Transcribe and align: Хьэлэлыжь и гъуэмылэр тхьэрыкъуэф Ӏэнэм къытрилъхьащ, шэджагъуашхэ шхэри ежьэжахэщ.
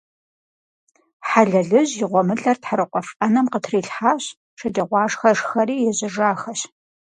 Хьэлэлыжь 1.27 1.93
и 2.03 2.05
гъуэмылэр 2.11 2.57
тхьэрыкъуэф 2.61 3.07
Ӏэнэм 3.17 3.45
къытрилъхьащ, 3.51 4.23
шэджагъуашхэ 4.59 5.29
шхэри 5.37 5.75
ежьэжахэщ. 5.89 6.61